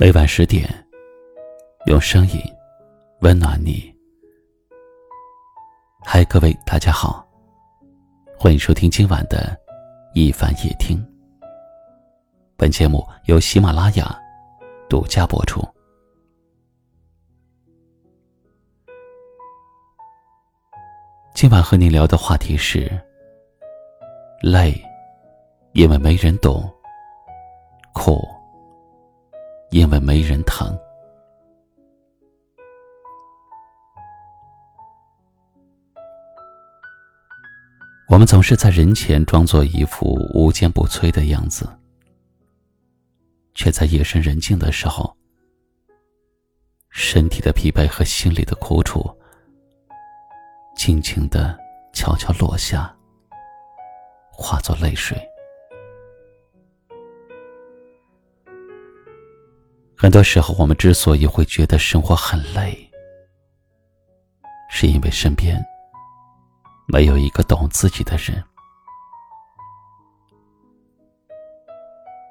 [0.00, 0.64] 每晚十点，
[1.86, 2.40] 用声音
[3.20, 3.92] 温暖你。
[6.04, 7.28] 嗨，各位，大家好，
[8.38, 9.58] 欢迎收听今晚的
[10.14, 11.04] 一凡夜听。
[12.56, 14.16] 本节目由喜马拉雅
[14.88, 15.66] 独家播出。
[21.34, 22.88] 今晚和你聊的话题是：
[24.44, 24.80] 累，
[25.72, 26.72] 因为没人懂；
[29.88, 30.78] 因为没人疼，
[38.06, 41.66] 我们总是在人前装作一副无坚不摧的样子，
[43.54, 45.16] 却在夜深人静的时候，
[46.90, 49.10] 身体的疲惫和心里的苦楚，
[50.76, 51.58] 静静的
[51.94, 52.94] 悄悄落下，
[54.30, 55.18] 化作泪水。
[60.00, 62.88] 很多时候，我们之所以会觉得生活很累，
[64.70, 65.60] 是因为身边
[66.86, 68.40] 没有一个懂自己的人。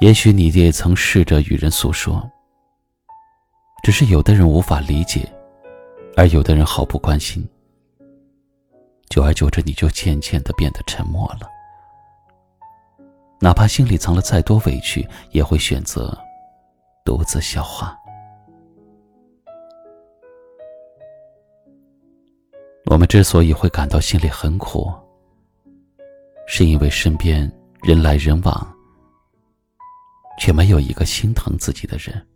[0.00, 2.30] 也许你也曾试着与人诉说，
[3.82, 5.28] 只是有的人无法理解，
[6.16, 7.44] 而有的人毫不关心。
[9.08, 11.50] 久而久之，你就渐渐的变得沉默了。
[13.40, 16.16] 哪怕心里藏了再多委屈，也会选择。
[17.04, 17.96] 独自消化。
[22.86, 24.90] 我们之所以会感到心里很苦，
[26.46, 27.50] 是因为身边
[27.82, 28.76] 人来人往，
[30.38, 32.26] 却没有一个心疼自己的人。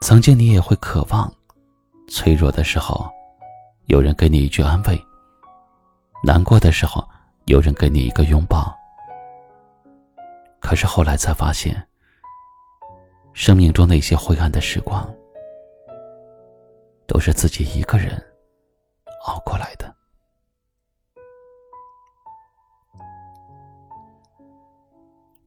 [0.00, 1.30] 曾经你也会渴望，
[2.08, 3.06] 脆弱的时候，
[3.86, 4.96] 有人给你一句安慰；
[6.24, 7.06] 难过的时候，
[7.46, 8.74] 有人给你一个拥抱。
[10.66, 11.80] 可是后来才发现，
[13.32, 15.08] 生命中那些灰暗的时光，
[17.06, 18.20] 都是自己一个人
[19.26, 19.94] 熬过来的。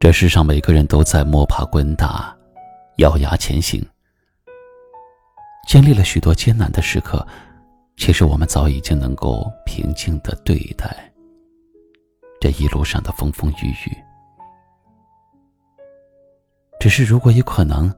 [0.00, 2.36] 这世上每个人都在摸爬滚打，
[2.96, 3.80] 咬牙前行，
[5.68, 7.24] 经历了许多艰难的时刻，
[7.96, 11.08] 其实我们早已经能够平静的对待
[12.40, 13.96] 这一路上的风风雨雨。
[16.84, 17.90] 只是，如果有可能，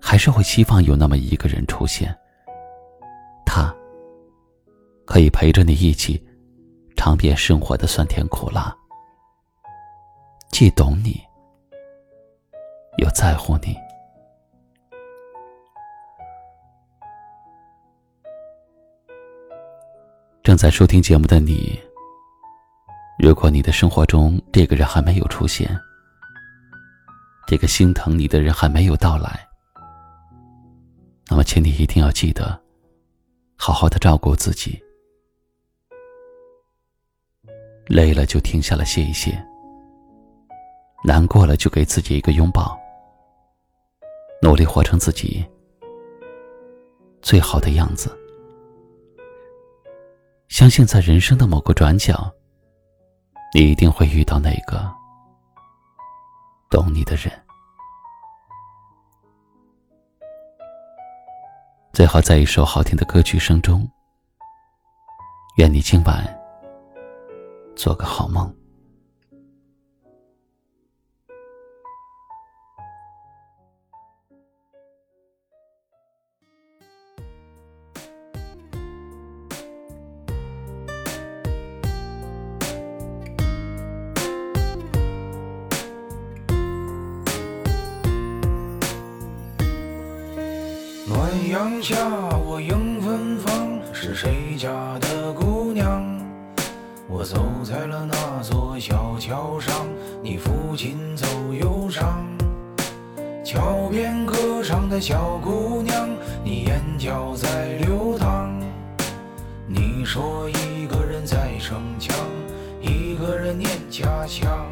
[0.00, 2.08] 还是会希望有那么一个人出现。
[3.44, 3.70] 他
[5.04, 6.26] 可以陪着你一起
[6.96, 8.74] 尝遍生活的酸甜苦辣，
[10.48, 11.20] 既懂你，
[12.96, 13.76] 又在乎你。
[20.42, 21.78] 正在收听节目的你，
[23.18, 25.78] 如果你的生活中这个人还没有出现，
[27.46, 29.46] 这个心疼你的人还没有到来，
[31.28, 32.58] 那么，请你一定要记得，
[33.56, 34.82] 好好的照顾自己。
[37.86, 39.38] 累了就停下来歇一歇，
[41.04, 42.78] 难过了就给自己一个拥抱，
[44.40, 45.44] 努力活成自己
[47.20, 48.10] 最好的样子。
[50.48, 52.32] 相信在人生的某个转角，
[53.54, 54.90] 你一定会遇到那个。
[56.74, 57.30] 懂你的人，
[61.92, 63.88] 最好在一首好听的歌曲声中。
[65.56, 66.26] 愿你今晚
[67.76, 68.52] 做个好梦。
[91.06, 91.18] 暖
[91.50, 91.98] 阳下，
[92.46, 94.70] 我迎芬芳，是谁家
[95.00, 96.02] 的姑娘？
[97.06, 99.86] 我走在了那座小桥上，
[100.22, 102.26] 你抚琴奏忧伤。
[103.44, 106.08] 桥边歌唱的小姑娘，
[106.42, 108.50] 你眼角在流淌。
[109.68, 112.16] 你说一个人在逞强，
[112.80, 114.63] 一个人念家乡。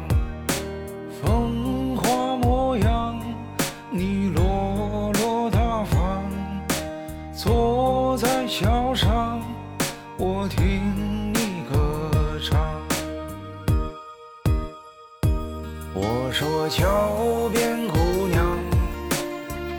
[16.33, 18.57] 说桥边姑娘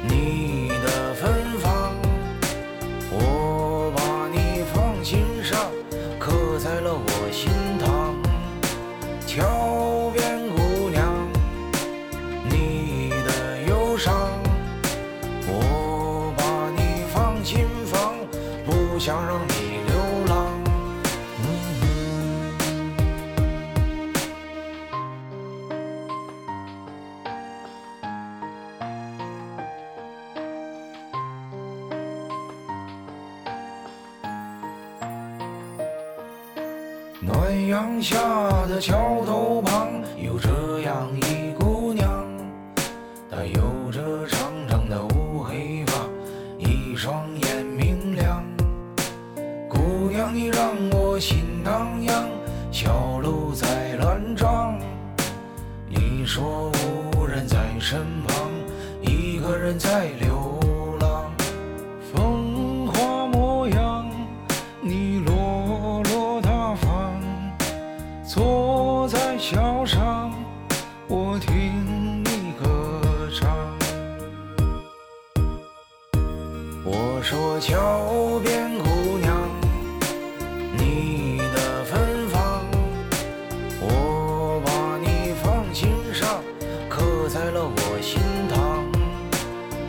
[0.08, 1.92] 你的芬芳
[3.10, 5.68] 我把你放心上
[6.16, 8.14] 刻在了我心膛
[9.26, 11.28] 桥边姑娘
[12.48, 14.14] 你的忧伤
[15.48, 18.14] 我把你放心房
[18.64, 19.83] 不想让你
[37.26, 38.18] 暖阳下
[38.66, 39.88] 的桥头旁，
[40.22, 42.24] 有这样一姑娘，
[43.30, 45.94] 她有着长长的乌黑发，
[46.58, 48.44] 一双眼明亮。
[49.70, 52.28] 姑娘，你让我心荡漾，
[52.70, 54.78] 小鹿在乱撞。
[55.88, 56.70] 你说
[57.14, 58.50] 无人在身旁，
[59.00, 60.53] 一个人在流浪
[77.60, 79.48] 桥边姑娘
[80.76, 82.64] 你的芬芳
[83.80, 86.42] 我把你放心上
[86.88, 88.20] 刻在了我心
[88.50, 88.84] 膛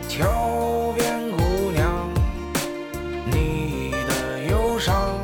[0.08, 2.08] 桥边姑娘
[3.26, 5.18] 你的忧伤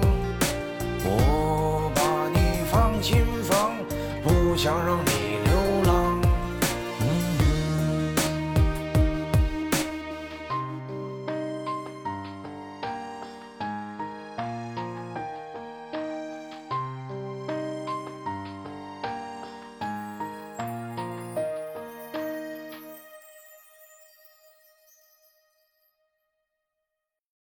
[1.04, 3.76] 我把你放心房
[4.24, 5.21] 不想让你